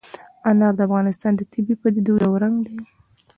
انار 0.49 0.73
د 0.77 0.79
افغانستان 0.87 1.31
د 1.35 1.41
طبیعي 1.51 1.75
پدیدو 1.81 2.13
یو 2.23 2.33
رنګ 2.43 2.55
دی. 2.65 2.77